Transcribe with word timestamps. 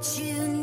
you 0.00 0.57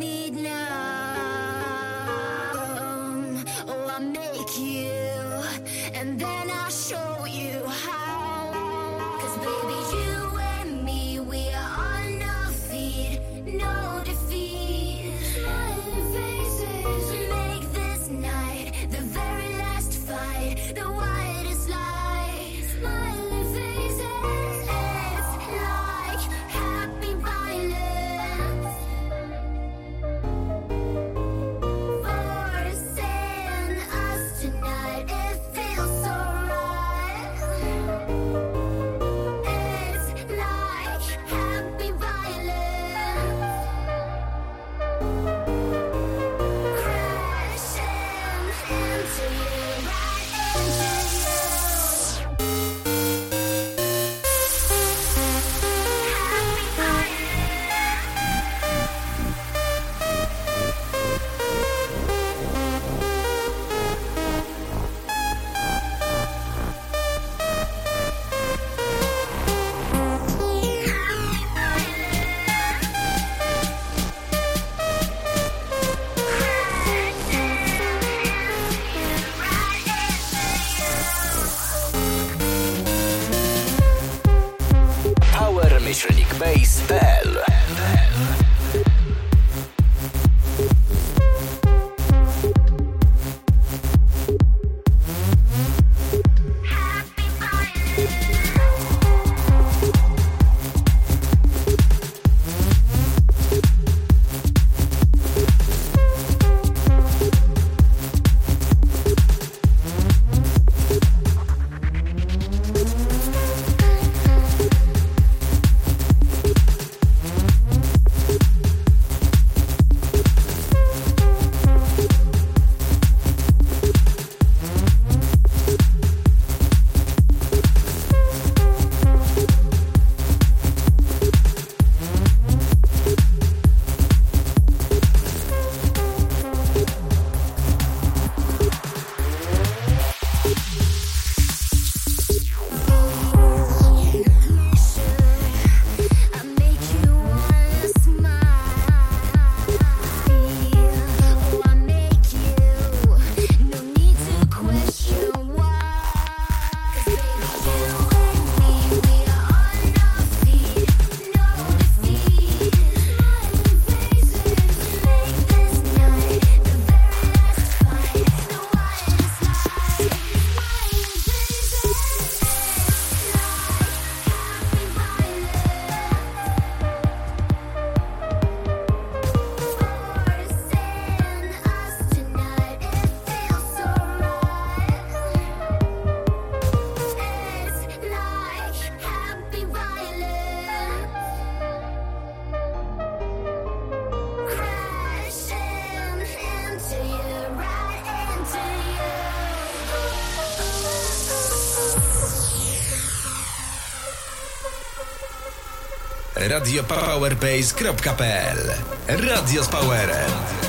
radiopowerbase.pl 206.55 208.59
Radio 209.07 209.63
z 209.63 209.67
Powerem. 209.67 210.65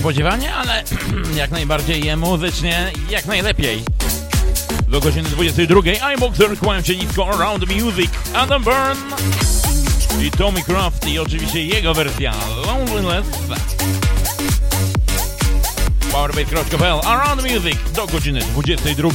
Niespodziewanie, 0.00 0.54
ale 0.54 0.84
jak 1.42 1.50
najbardziej 1.50 2.16
muzycznie, 2.16 2.92
jak 3.10 3.26
najlepiej. 3.26 3.82
Do 4.88 5.00
godziny 5.00 5.28
22 5.28 5.80
iBoxer 6.14 6.58
kłaniam 6.58 6.84
się 6.84 6.96
nisko 6.96 7.28
Around 7.28 7.64
Music, 7.68 8.10
Adam 8.34 8.64
Byrne 8.64 9.16
i 10.22 10.30
Tommy 10.30 10.62
Croft 10.62 11.08
i 11.08 11.18
oczywiście 11.18 11.64
jego 11.64 11.94
wersja 11.94 12.34
Loneliness. 12.66 13.26
Powerbase.pl 16.12 17.00
Around 17.04 17.42
Music 17.42 17.76
do 17.94 18.06
godziny 18.06 18.40
22. 18.40 19.10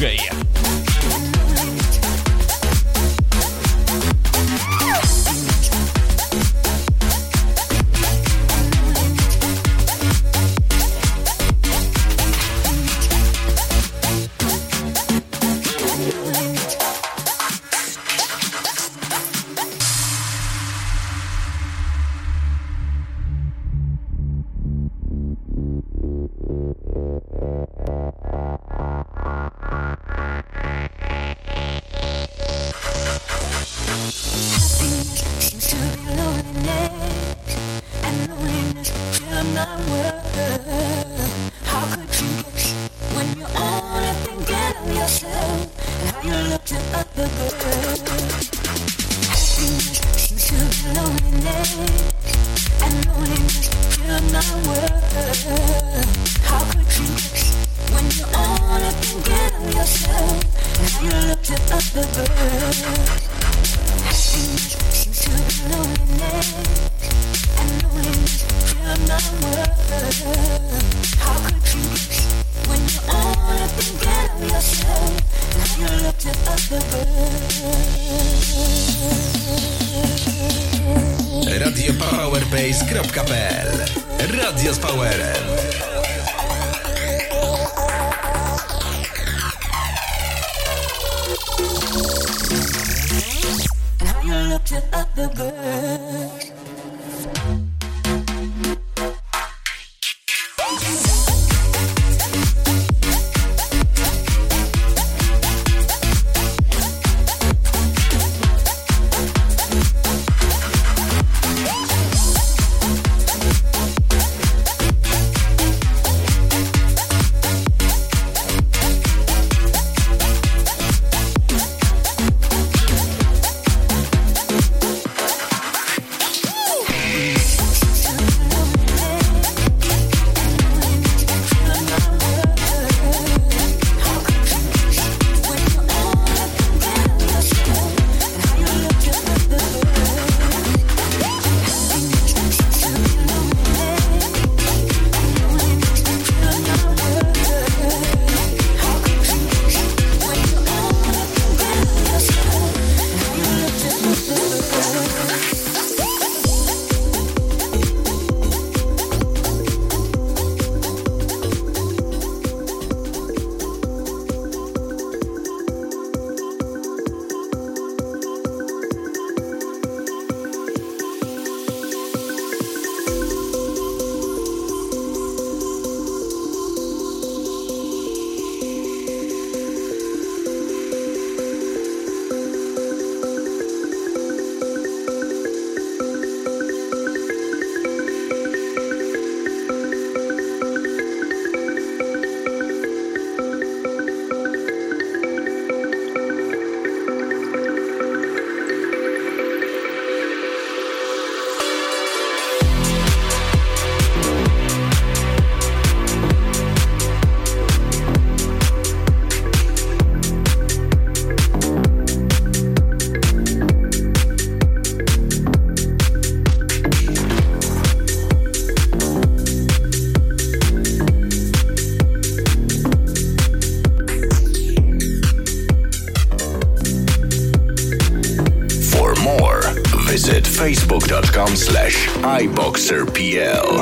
iBoxerPL. 231.85 233.75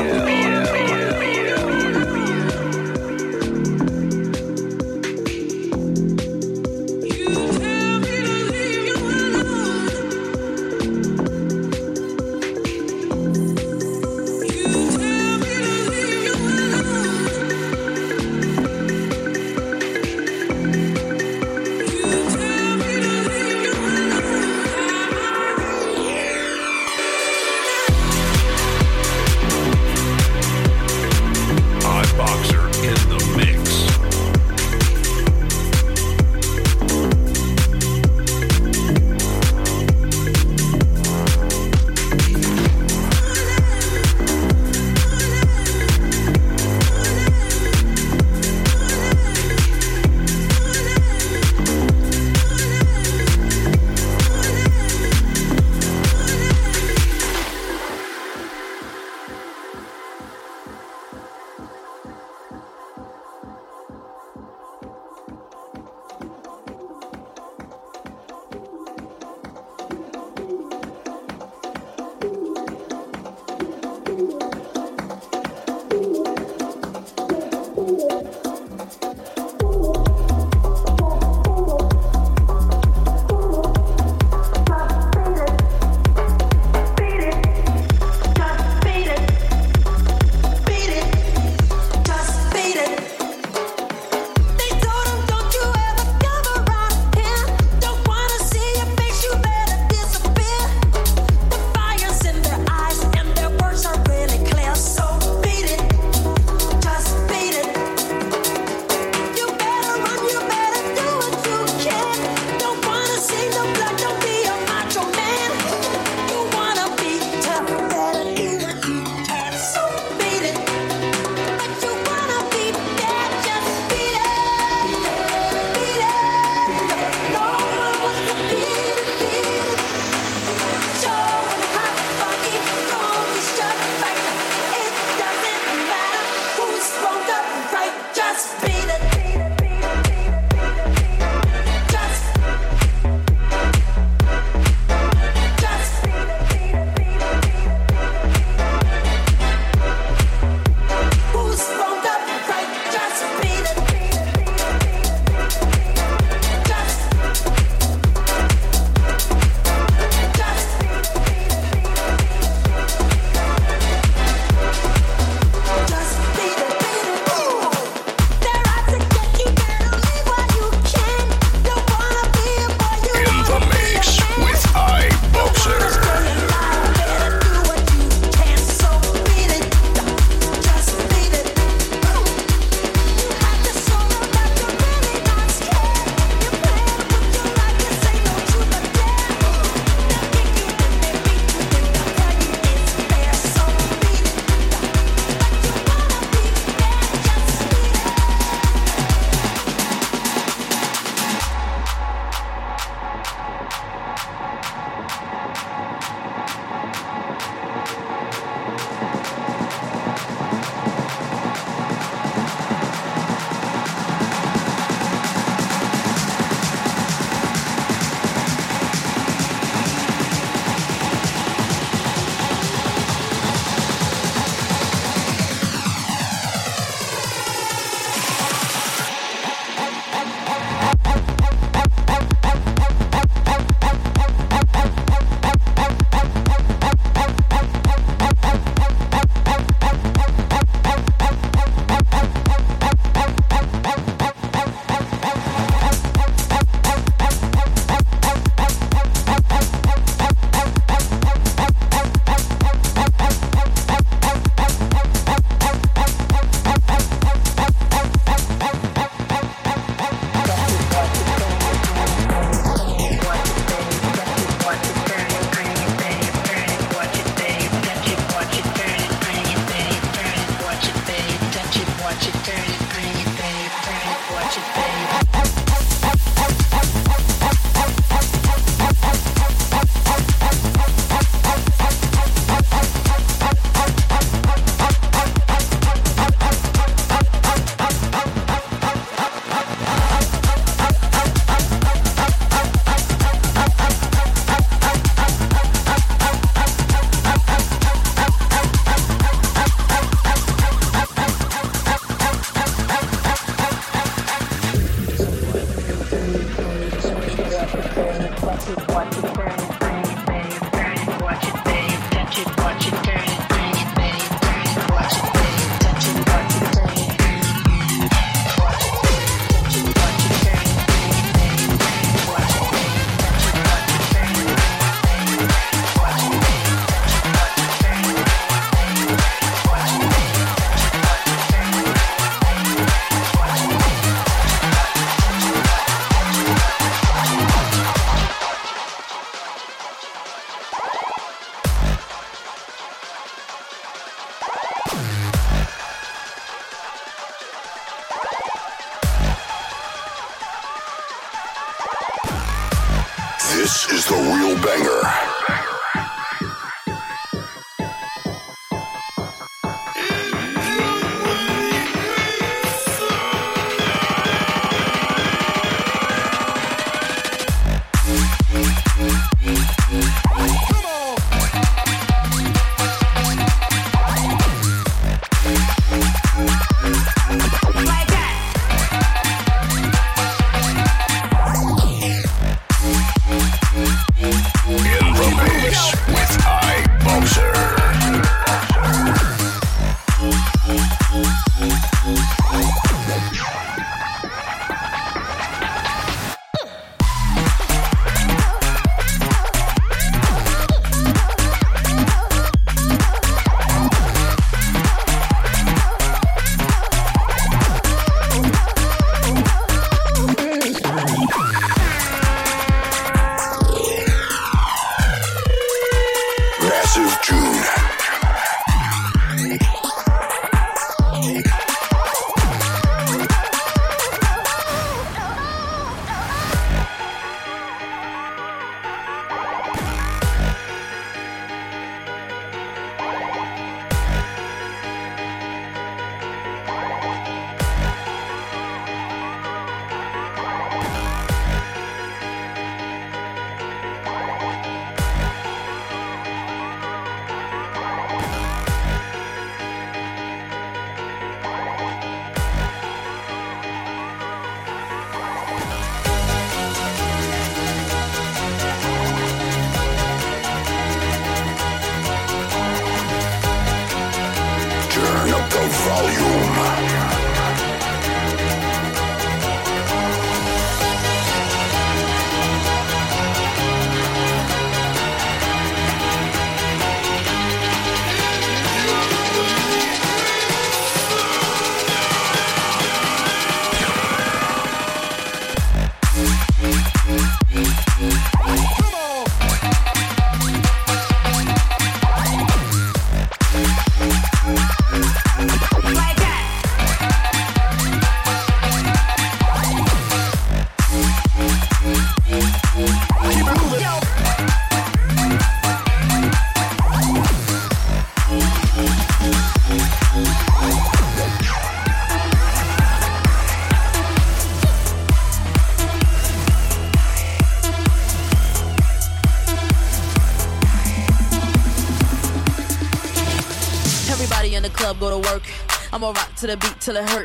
To 526.43 526.47
the 526.47 526.57
beat 526.57 526.81
till 526.81 526.97
it 526.97 527.09
hurt. 527.09 527.22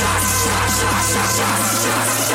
shots, 0.00 0.44
shots, 0.44 0.80
shots, 0.80 1.12
shots, 1.12 1.36
shots, 1.36 1.84
shots, 1.84 2.18
shots. 2.18 2.29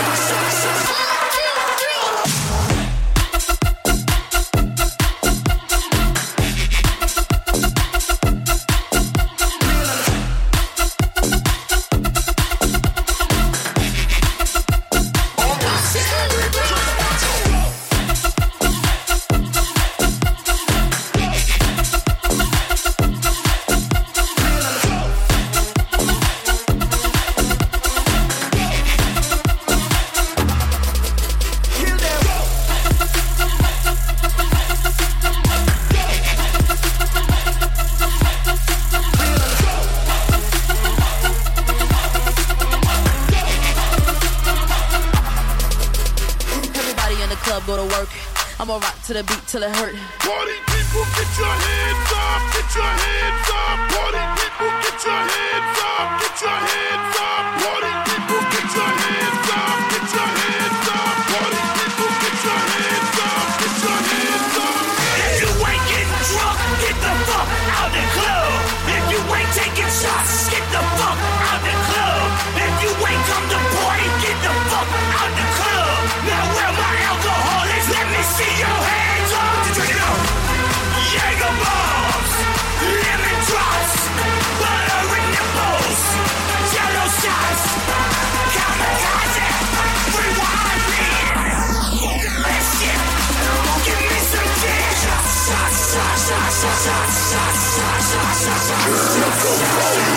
shots 96.73 97.31
shots 97.31 97.77
shots 97.77 98.09
the 98.11 98.31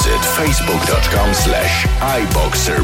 visit 0.00 0.20
facebook.com 0.20 1.34
slash 1.34 1.86
iboxerpl. 2.00 2.80